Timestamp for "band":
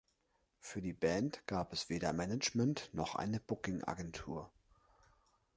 0.93-1.43